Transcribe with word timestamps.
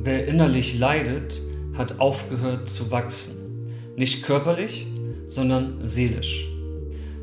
Wer 0.00 0.28
innerlich 0.28 0.78
leidet, 0.78 1.40
hat 1.76 1.98
aufgehört 1.98 2.68
zu 2.68 2.92
wachsen. 2.92 3.66
Nicht 3.96 4.22
körperlich, 4.22 4.86
sondern 5.26 5.84
seelisch. 5.84 6.48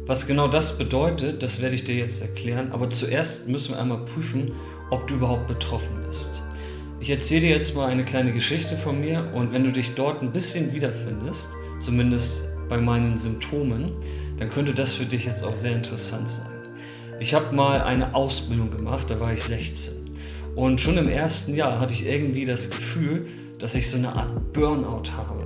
Was 0.05 0.27
genau 0.27 0.49
das 0.49 0.77
bedeutet, 0.77 1.41
das 1.41 1.61
werde 1.61 1.75
ich 1.75 1.85
dir 1.85 1.95
jetzt 1.95 2.21
erklären, 2.21 2.73
aber 2.73 2.89
zuerst 2.89 3.47
müssen 3.47 3.73
wir 3.73 3.79
einmal 3.79 4.03
prüfen, 4.03 4.51
ob 4.91 5.07
du 5.07 5.15
überhaupt 5.15 5.47
betroffen 5.47 6.03
bist. 6.05 6.41
Ich 6.99 7.09
erzähle 7.09 7.41
dir 7.41 7.49
jetzt 7.51 7.75
mal 7.75 7.87
eine 7.87 8.03
kleine 8.03 8.33
Geschichte 8.33 8.75
von 8.75 8.99
mir 8.99 9.31
und 9.33 9.53
wenn 9.53 9.63
du 9.63 9.71
dich 9.71 9.95
dort 9.95 10.21
ein 10.21 10.33
bisschen 10.33 10.73
wiederfindest, 10.73 11.47
zumindest 11.79 12.43
bei 12.67 12.77
meinen 12.77 13.17
Symptomen, 13.17 13.93
dann 14.37 14.49
könnte 14.49 14.73
das 14.73 14.95
für 14.95 15.05
dich 15.05 15.23
jetzt 15.23 15.43
auch 15.43 15.55
sehr 15.55 15.71
interessant 15.71 16.29
sein. 16.29 16.51
Ich 17.21 17.33
habe 17.33 17.55
mal 17.55 17.81
eine 17.81 18.13
Ausbildung 18.15 18.69
gemacht, 18.69 19.09
da 19.09 19.21
war 19.21 19.31
ich 19.31 19.43
16. 19.43 20.04
Und 20.55 20.79
schon 20.79 20.97
im 20.97 21.09
ersten 21.09 21.55
Jahr 21.55 21.79
hatte 21.79 21.93
ich 21.93 22.05
irgendwie 22.05 22.45
das 22.45 22.69
Gefühl, 22.69 23.27
dass 23.59 23.75
ich 23.75 23.89
so 23.89 23.97
eine 23.97 24.13
Art 24.15 24.53
Burnout 24.53 25.11
habe. 25.17 25.45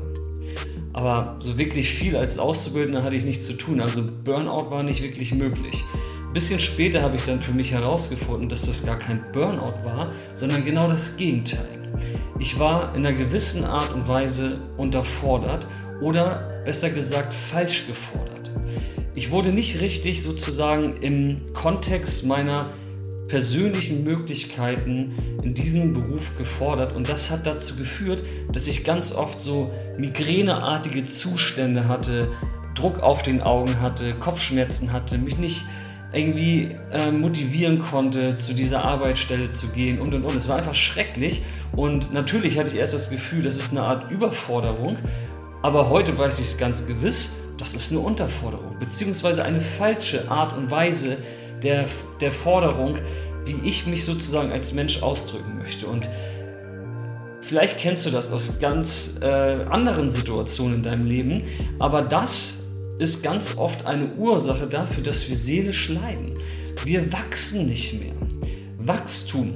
Aber 0.93 1.37
so 1.39 1.57
wirklich 1.57 1.89
viel 1.89 2.15
als 2.15 2.37
Auszubildender 2.37 3.03
hatte 3.03 3.15
ich 3.15 3.25
nichts 3.25 3.45
zu 3.45 3.53
tun. 3.53 3.81
Also 3.81 4.03
Burnout 4.23 4.71
war 4.71 4.83
nicht 4.83 5.01
wirklich 5.01 5.33
möglich. 5.33 5.83
Ein 6.27 6.33
bisschen 6.33 6.59
später 6.59 7.01
habe 7.01 7.15
ich 7.15 7.23
dann 7.23 7.39
für 7.39 7.53
mich 7.53 7.71
herausgefunden, 7.71 8.49
dass 8.49 8.67
das 8.67 8.85
gar 8.85 8.99
kein 8.99 9.23
Burnout 9.33 9.83
war, 9.83 10.13
sondern 10.35 10.63
genau 10.63 10.87
das 10.87 11.17
Gegenteil. 11.17 11.67
Ich 12.37 12.59
war 12.59 12.95
in 12.95 13.05
einer 13.05 13.17
gewissen 13.17 13.63
Art 13.63 13.93
und 13.93 14.07
Weise 14.07 14.59
unterfordert 14.77 15.65
oder 16.01 16.47
besser 16.65 16.89
gesagt 16.89 17.33
falsch 17.33 17.87
gefordert. 17.87 18.51
Ich 19.15 19.31
wurde 19.31 19.49
nicht 19.49 19.81
richtig 19.81 20.21
sozusagen 20.21 20.97
im 21.01 21.37
Kontext 21.53 22.25
meiner 22.25 22.67
persönlichen 23.29 24.03
Möglichkeiten 24.03 25.09
in 25.43 25.53
diesem 25.53 25.93
Beruf 25.93 26.37
gefordert. 26.37 26.95
Und 26.95 27.07
das 27.09 27.31
hat 27.31 27.45
dazu 27.45 27.75
geführt, 27.75 28.23
dass 28.51 28.67
ich 28.67 28.83
ganz 28.83 29.13
oft 29.13 29.39
so 29.39 29.71
migräneartige 29.97 31.05
Zustände 31.05 31.87
hatte, 31.87 32.29
Druck 32.75 32.99
auf 32.99 33.23
den 33.23 33.41
Augen 33.41 33.81
hatte, 33.81 34.13
Kopfschmerzen 34.15 34.91
hatte, 34.91 35.17
mich 35.17 35.37
nicht 35.37 35.65
irgendwie 36.11 36.69
äh, 36.91 37.11
motivieren 37.11 37.79
konnte, 37.79 38.35
zu 38.35 38.53
dieser 38.53 38.83
Arbeitsstelle 38.83 39.51
zu 39.51 39.67
gehen 39.67 39.99
und 39.99 40.15
und 40.15 40.23
und. 40.23 40.35
Es 40.35 40.47
war 40.47 40.57
einfach 40.57 40.75
schrecklich. 40.75 41.43
Und 41.75 42.13
natürlich 42.13 42.57
hatte 42.57 42.69
ich 42.69 42.77
erst 42.77 42.93
das 42.93 43.09
Gefühl, 43.09 43.43
das 43.43 43.57
ist 43.57 43.71
eine 43.71 43.83
Art 43.83 44.09
Überforderung, 44.09 44.95
aber 45.61 45.89
heute 45.89 46.17
weiß 46.17 46.39
ich 46.39 46.45
es 46.45 46.57
ganz 46.57 46.87
gewiss, 46.87 47.35
das 47.57 47.75
ist 47.75 47.91
eine 47.91 47.99
Unterforderung, 47.99 48.77
beziehungsweise 48.79 49.43
eine 49.43 49.59
falsche 49.59 50.31
Art 50.31 50.57
und 50.57 50.71
Weise 50.71 51.17
der, 51.63 51.85
der 52.21 52.31
Forderung, 52.31 52.95
wie 53.45 53.67
ich 53.67 53.85
mich 53.87 54.03
sozusagen 54.03 54.51
als 54.51 54.73
Mensch 54.73 55.01
ausdrücken 55.01 55.57
möchte. 55.57 55.87
Und 55.87 56.09
vielleicht 57.41 57.77
kennst 57.77 58.05
du 58.05 58.09
das 58.09 58.31
aus 58.31 58.59
ganz 58.59 59.19
äh, 59.21 59.25
anderen 59.25 60.09
Situationen 60.09 60.75
in 60.77 60.83
deinem 60.83 61.05
Leben, 61.05 61.43
aber 61.79 62.01
das 62.01 62.69
ist 62.99 63.23
ganz 63.23 63.57
oft 63.57 63.85
eine 63.85 64.13
Ursache 64.13 64.67
dafür, 64.67 65.03
dass 65.03 65.27
wir 65.29 65.35
seelisch 65.35 65.89
leiden. 65.89 66.33
Wir 66.83 67.11
wachsen 67.11 67.65
nicht 67.65 68.01
mehr. 68.01 68.13
Wachstum 68.77 69.51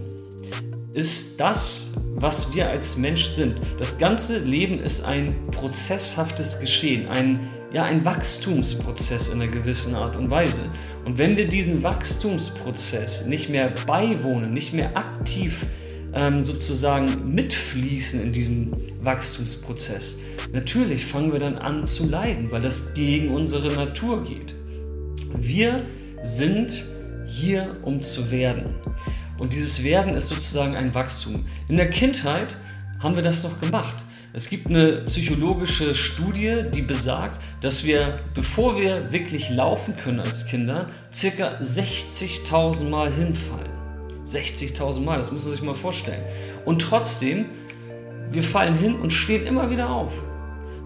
ist 0.93 1.39
das, 1.39 1.93
was 2.23 2.55
wir 2.55 2.69
als 2.69 2.95
Mensch 2.95 3.33
sind. 3.33 3.61
Das 3.77 3.97
ganze 3.97 4.39
Leben 4.39 4.79
ist 4.79 5.03
ein 5.03 5.35
prozesshaftes 5.47 6.57
Geschehen, 6.57 7.09
ein, 7.09 7.38
ja, 7.73 7.83
ein 7.83 8.05
Wachstumsprozess 8.05 9.27
in 9.27 9.41
einer 9.41 9.52
gewissen 9.52 9.93
Art 9.93 10.16
und 10.16 10.29
Weise. 10.29 10.61
Und 11.03 11.17
wenn 11.17 11.35
wir 11.35 11.49
diesen 11.49 11.83
Wachstumsprozess 11.83 13.25
nicht 13.25 13.49
mehr 13.49 13.73
beiwohnen, 13.85 14.53
nicht 14.53 14.71
mehr 14.71 14.95
aktiv 14.95 15.66
ähm, 16.13 16.45
sozusagen 16.45 17.35
mitfließen 17.35 18.21
in 18.21 18.31
diesen 18.31 18.71
Wachstumsprozess, 19.01 20.19
natürlich 20.53 21.05
fangen 21.05 21.33
wir 21.33 21.39
dann 21.39 21.57
an 21.57 21.85
zu 21.85 22.07
leiden, 22.07 22.51
weil 22.51 22.61
das 22.61 22.94
gegen 22.94 23.35
unsere 23.35 23.67
Natur 23.73 24.23
geht. 24.23 24.55
Wir 25.38 25.84
sind 26.23 26.85
hier, 27.25 27.75
um 27.81 28.00
zu 28.00 28.31
werden. 28.31 28.73
Und 29.43 29.51
dieses 29.51 29.83
Werden 29.83 30.15
ist 30.15 30.29
sozusagen 30.29 30.77
ein 30.77 30.95
Wachstum. 30.95 31.43
In 31.67 31.75
der 31.75 31.89
Kindheit 31.89 32.55
haben 33.01 33.17
wir 33.17 33.23
das 33.23 33.43
noch 33.43 33.59
gemacht. 33.59 33.97
Es 34.31 34.47
gibt 34.47 34.67
eine 34.67 34.99
psychologische 34.99 35.93
Studie, 35.93 36.63
die 36.73 36.81
besagt, 36.81 37.41
dass 37.59 37.83
wir, 37.83 38.15
bevor 38.33 38.79
wir 38.79 39.11
wirklich 39.11 39.49
laufen 39.49 39.97
können 39.97 40.21
als 40.21 40.45
Kinder, 40.45 40.89
circa 41.13 41.57
60.000 41.61 42.87
Mal 42.87 43.13
hinfallen. 43.13 43.69
60.000 44.25 45.01
Mal, 45.01 45.19
das 45.19 45.33
muss 45.33 45.43
man 45.43 45.51
sich 45.51 45.61
mal 45.61 45.75
vorstellen. 45.75 46.23
Und 46.63 46.81
trotzdem, 46.81 47.47
wir 48.31 48.43
fallen 48.43 48.77
hin 48.77 48.95
und 48.95 49.11
stehen 49.11 49.45
immer 49.45 49.69
wieder 49.69 49.89
auf. 49.89 50.13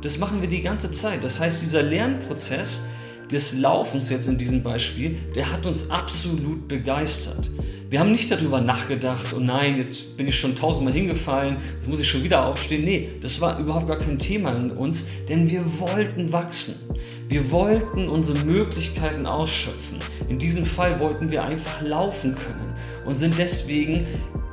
Das 0.02 0.18
machen 0.18 0.42
wir 0.42 0.50
die 0.50 0.64
ganze 0.64 0.92
Zeit. 0.92 1.24
Das 1.24 1.40
heißt, 1.40 1.62
dieser 1.62 1.84
Lernprozess 1.84 2.86
des 3.32 3.60
Laufens 3.60 4.10
jetzt 4.10 4.28
in 4.28 4.40
diesem 4.40 4.64
Beispiel, 4.64 5.16
der 5.36 5.52
hat 5.52 5.68
uns 5.68 5.92
absolut 5.92 6.68
begeistert. 6.68 7.52
Wir 7.90 8.02
haben 8.02 8.12
nicht 8.12 8.30
darüber 8.30 8.60
nachgedacht, 8.60 9.28
oh 9.34 9.40
nein, 9.40 9.78
jetzt 9.78 10.18
bin 10.18 10.28
ich 10.28 10.38
schon 10.38 10.58
tausendmal 10.58 10.94
hingefallen, 10.94 11.56
jetzt 11.74 11.88
muss 11.88 12.02
ich 12.02 12.10
schon 12.10 12.22
wieder 12.22 12.46
aufstehen. 12.46 12.84
Nee, 12.84 13.12
das 13.22 13.40
war 13.40 13.58
überhaupt 13.60 13.88
gar 13.88 13.98
kein 13.98 14.20
Thema 14.20 14.54
in 14.56 14.72
uns, 14.72 15.06
denn 15.30 15.50
wir 15.50 15.64
wollten 15.80 16.34
wachsen. 16.34 16.76
Wir 17.30 17.50
wollten 17.50 18.10
unsere 18.10 18.40
Möglichkeiten 18.40 19.26
ausschöpfen. 19.26 20.00
In 20.28 20.38
diesem 20.38 20.66
Fall 20.66 21.00
wollten 21.00 21.32
wir 21.32 21.44
einfach 21.44 21.82
laufen 21.82 22.36
können 22.36 22.76
und 23.06 23.16
sind 23.16 23.38
deswegen 23.38 24.06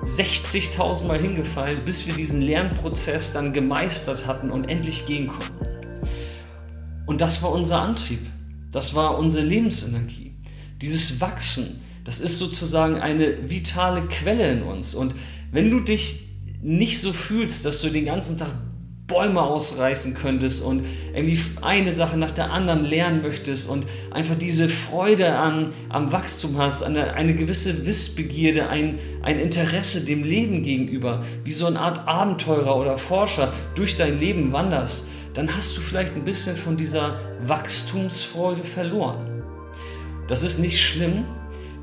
60.000 0.05 1.05
Mal 1.05 1.19
hingefallen, 1.19 1.85
bis 1.85 2.07
wir 2.07 2.15
diesen 2.15 2.41
Lernprozess 2.41 3.33
dann 3.33 3.53
gemeistert 3.53 4.29
hatten 4.29 4.51
und 4.51 4.71
endlich 4.71 5.07
gehen 5.07 5.27
konnten. 5.27 5.67
Und 7.07 7.21
das 7.21 7.43
war 7.43 7.51
unser 7.51 7.81
Antrieb. 7.81 8.21
Das 8.71 8.95
war 8.95 9.19
unsere 9.19 9.45
Lebensenergie. 9.45 10.35
Dieses 10.81 11.21
Wachsen, 11.21 11.81
das 12.05 12.21
ist 12.21 12.39
sozusagen 12.39 13.01
eine 13.01 13.51
vitale 13.51 14.03
Quelle 14.03 14.51
in 14.51 14.63
uns. 14.63 14.95
Und 14.95 15.15
wenn 15.53 15.71
du 15.71 15.81
dich 15.81 16.29
nicht 16.63 17.01
so 17.01 17.13
fühlst, 17.13 17.65
dass 17.65 17.81
du 17.81 17.89
den 17.89 18.05
ganzen 18.05 18.39
Tag 18.39 18.53
Bäume 19.07 19.43
ausreißen 19.43 20.15
könntest 20.15 20.63
und 20.63 20.83
irgendwie 21.15 21.39
eine 21.61 21.93
Sache 21.93 22.17
nach 22.17 22.31
der 22.31 22.51
anderen 22.51 22.85
lernen 22.85 23.21
möchtest 23.21 23.69
und 23.69 23.87
einfach 24.11 24.35
diese 24.35 24.71
Freude 24.71 25.37
an, 25.37 25.75
am 25.91 26.11
Wachstum 26.11 26.57
hast, 26.57 26.83
eine, 26.83 27.13
eine 27.13 27.35
gewisse 27.35 27.85
Wissbegierde, 27.85 28.71
ein, 28.71 28.99
ein 29.21 29.39
Interesse 29.39 30.07
dem 30.07 30.25
Leben 30.25 30.63
gegenüber, 30.63 31.23
wie 31.45 31.53
so 31.53 31.67
eine 31.67 31.81
Art 31.81 32.09
Abenteurer 32.09 32.77
oder 32.77 32.97
Forscher 32.97 33.53
durch 33.75 33.97
dein 33.97 34.21
Leben 34.21 34.53
wanderst, 34.53 35.09
dann 35.35 35.55
hast 35.55 35.77
du 35.77 35.83
vielleicht 35.83 36.15
ein 36.15 36.25
bisschen 36.25 36.57
von 36.57 36.79
dieser 36.79 37.21
Wachstumsfreude 37.47 38.65
verloren. 38.65 39.43
Das 40.29 40.43
ist 40.43 40.61
nicht 40.61 40.81
schlimm, 40.81 41.27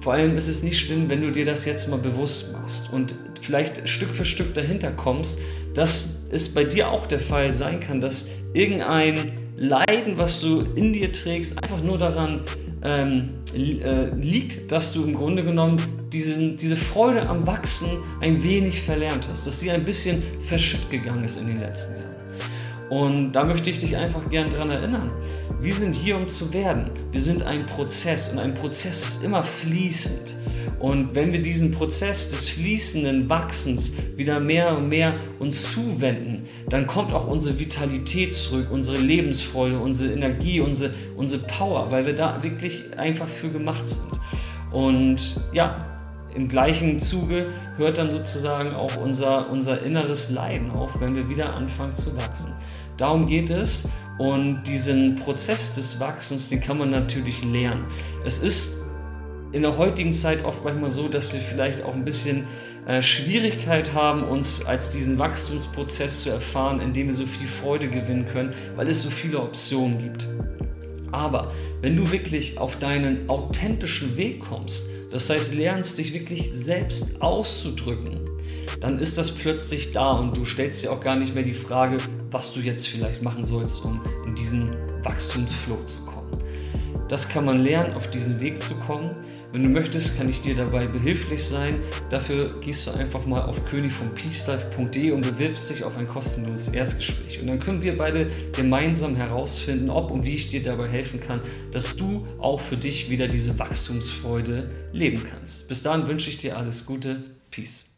vor 0.01 0.13
allem 0.13 0.35
ist 0.35 0.47
es 0.47 0.63
nicht 0.63 0.79
schlimm, 0.79 1.09
wenn 1.09 1.22
du 1.22 1.31
dir 1.31 1.45
das 1.45 1.66
jetzt 1.66 1.88
mal 1.89 2.00
bewusst 2.00 2.53
machst 2.53 2.91
und 2.91 3.13
vielleicht 3.39 3.88
Stück 3.88 4.09
für 4.09 4.25
Stück 4.25 4.53
dahinter 4.53 4.91
kommst, 4.91 5.39
dass 5.73 6.23
es 6.31 6.50
bei 6.53 6.63
dir 6.63 6.89
auch 6.89 7.06
der 7.06 7.19
Fall 7.19 7.53
sein 7.53 7.79
kann, 7.79 8.01
dass 8.01 8.28
irgendein 8.53 9.34
Leiden, 9.57 10.17
was 10.17 10.41
du 10.41 10.62
in 10.75 10.94
dir 10.94 11.12
trägst, 11.12 11.62
einfach 11.63 11.84
nur 11.84 12.00
daran 12.00 12.41
ähm, 12.84 13.28
äh, 13.53 14.09
liegt, 14.16 14.72
dass 14.72 14.91
du 14.94 15.03
im 15.03 15.13
Grunde 15.13 15.44
genommen 15.44 15.78
diesen, 16.12 16.57
diese 16.57 16.75
Freude 16.75 17.29
am 17.29 17.45
Wachsen 17.45 17.89
ein 18.22 18.44
wenig 18.44 18.81
verlernt 18.81 19.28
hast, 19.29 19.45
dass 19.45 19.59
sie 19.59 19.69
ein 19.69 19.85
bisschen 19.85 20.23
verschütt 20.41 20.89
gegangen 20.89 21.23
ist 21.23 21.39
in 21.39 21.47
den 21.47 21.59
letzten 21.59 22.01
Jahren. 22.01 22.20
Und 22.91 23.31
da 23.31 23.46
möchte 23.46 23.69
ich 23.69 23.79
dich 23.79 23.96
einfach 23.96 24.29
gern 24.29 24.50
dran 24.50 24.69
erinnern. 24.69 25.09
Wir 25.62 25.74
sind 25.74 25.96
hier, 25.96 26.18
um 26.18 26.28
zu 26.28 26.53
werden. 26.53 26.90
Wir 27.13 27.22
sind 27.22 27.41
ein 27.41 27.66
Prozess 27.66 28.28
und 28.28 28.38
ein 28.38 28.52
Prozess 28.53 29.02
ist 29.02 29.24
immer 29.24 29.46
fließend. 29.46 30.35
Und 30.78 31.16
wenn 31.16 31.31
wir 31.31 31.41
diesen 31.41 31.72
Prozess 31.72 32.31
des 32.31 32.50
fließenden 32.50 33.30
Wachsens 33.30 33.94
wieder 34.18 34.41
mehr 34.41 34.78
und 34.78 34.90
mehr 34.90 35.13
uns 35.39 35.71
zuwenden, 35.71 36.42
dann 36.68 36.86
kommt 36.86 37.13
auch 37.13 37.27
unsere 37.27 37.57
Vitalität 37.57 38.33
zurück, 38.33 38.68
unsere 38.69 38.98
Lebensfreude, 38.98 39.80
unsere 39.80 40.12
Energie, 40.12 40.60
unsere, 40.60 40.94
unsere 41.15 41.44
Power, 41.44 41.94
weil 41.94 42.06
wir 42.06 42.13
da 42.13 42.44
wirklich 42.44 42.98
einfach 42.98 43.30
für 43.30 43.51
gemacht 43.51 43.88
sind. 43.88 44.19
Und 44.74 45.39
ja, 45.54 45.86
im 46.36 46.50
gleichen 46.50 47.00
Zuge 47.00 47.48
hört 47.77 47.98
dann 47.98 48.12
sozusagen 48.12 48.74
auch 48.74 48.98
unser, 48.98 49.50
unser 49.50 49.81
inneres 49.81 50.30
Leiden 50.30 50.71
auf, 50.71 51.00
wenn 51.00 51.15
wir 51.15 51.30
wieder 51.30 51.56
anfangen 51.56 51.95
zu 51.95 52.18
wachsen. 52.18 52.54
Darum 53.01 53.25
geht 53.25 53.50
es. 53.50 53.88
Und 54.19 54.63
diesen 54.68 55.15
Prozess 55.15 55.74
des 55.74 56.00
Wachsens, 56.00 56.50
den 56.50 56.62
kann 56.62 56.77
man 56.77 56.92
natürlich 56.92 57.44
lernen. 57.44 57.86
Es 58.24 58.38
ist 58.38 58.81
in 59.51 59.63
der 59.63 59.77
heutigen 59.77 60.13
Zeit 60.13 60.45
oft 60.45 60.63
manchmal 60.63 60.92
so, 60.92 61.07
dass 61.07 61.33
wir 61.33 61.39
vielleicht 61.39 61.83
auch 61.83 61.95
ein 61.95 62.06
bisschen 62.06 62.45
äh, 62.86 63.01
Schwierigkeit 63.01 63.95
haben, 63.95 64.24
uns 64.24 64.63
als 64.65 64.92
diesen 64.92 65.18
Wachstumsprozess 65.18 66.21
zu 66.21 66.30
erfahren, 66.30 66.80
indem 66.80 67.07
wir 67.07 67.15
so 67.15 67.25
viel 67.25 67.48
Freude 67.48 67.89
gewinnen 67.89 68.27
können, 68.27 68.53
weil 68.75 68.88
es 68.88 69.01
so 69.01 69.09
viele 69.09 69.39
Optionen 69.39 69.98
gibt. 69.98 70.27
Aber 71.12 71.51
wenn 71.81 71.98
du 71.98 72.12
wirklich 72.12 72.59
auf 72.59 72.77
deinen 72.77 73.27
authentischen 73.31 74.15
Weg 74.15 74.42
kommst, 74.42 74.86
das 75.12 75.27
heißt 75.27 75.56
lernst 75.56 75.98
dich 75.98 76.13
wirklich 76.13 76.53
selbst 76.53 77.19
auszudrücken, 77.24 78.19
dann 78.80 79.00
ist 79.00 79.18
das 79.18 79.31
plötzlich 79.31 79.92
da 79.92 80.12
und 80.12 80.38
du 80.38 80.45
stellst 80.45 80.83
dir 80.83 80.92
auch 80.92 81.01
gar 81.01 81.18
nicht 81.18 81.33
mehr 81.33 81.44
die 81.44 81.51
Frage, 81.51 81.98
was 82.31 82.51
du 82.51 82.60
jetzt 82.60 82.88
vielleicht 82.88 83.24
machen 83.24 83.45
sollst, 83.45 83.83
um 83.83 84.01
in 84.25 84.36
diesen 84.36 84.74
Wachstumsflow 85.04 85.83
zu 85.86 86.01
kommen. 86.06 86.31
Das 87.10 87.28
kann 87.28 87.44
man 87.44 87.62
lernen, 87.62 87.94
auf 87.94 88.10
diesen 88.10 88.39
Weg 88.39 88.62
zu 88.62 88.74
kommen. 88.75 89.12
Wenn 89.51 89.63
du 89.63 89.69
möchtest, 89.69 90.18
kann 90.18 90.30
ich 90.30 90.39
dir 90.39 90.56
dabei 90.56 90.88
behilflich 90.88 91.44
sein. 91.44 91.75
Dafür 92.10 92.57
gehst 92.62 92.88
du 92.88 92.92
einfach 92.92 93.25
mal 93.25 93.42
auf 93.42 93.66
königvompeacelife.de 93.66 95.12
und 95.12 95.22
bewirbst 95.22 95.69
dich 95.69 95.83
auf 95.83 95.98
ein 95.98 96.07
kostenloses 96.07 96.69
Erstgespräch. 96.69 97.42
Und 97.42 97.48
dann 97.48 97.60
können 97.60 97.81
wir 97.81 97.98
beide 97.98 98.31
gemeinsam 98.56 99.18
herausfinden, 99.18 99.89
ob 99.89 100.10
und 100.10 100.24
wie 100.24 100.36
ich 100.36 100.48
dir 100.48 100.63
dabei 100.63 100.88
helfen 100.88 101.19
kann, 101.19 101.42
dass 101.74 101.98
du 101.98 102.25
auch 102.39 102.62
für 102.62 102.77
dich 102.77 103.10
wieder 103.10 103.27
diese 103.27 103.60
Wachstumsfreude 103.60 104.69
leben 104.94 105.22
kannst. 105.30 105.68
Bis 105.68 105.84
dahin 105.84 106.07
wünsche 106.07 106.30
ich 106.30 106.38
dir 106.38 106.56
alles 106.57 106.86
Gute. 106.86 107.25
Peace. 107.50 107.90